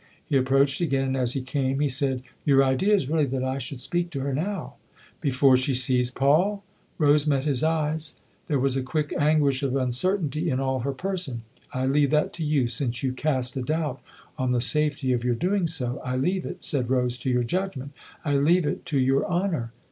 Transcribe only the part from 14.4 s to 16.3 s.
the safety of your doing so. I